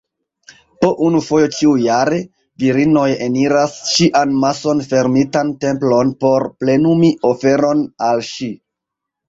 Po 0.83 0.87
unu 1.07 1.19
fojo 1.25 1.49
ĉiujare, 1.57 2.17
virinoj 2.63 3.05
eniras 3.27 3.77
ŝian 3.91 4.33
mason-fermitan 4.47 5.53
templon 5.67 6.17
por 6.25 6.49
plenumi 6.59 7.15
oferon 7.35 7.89
al 8.11 8.27
ŝi. 8.35 8.53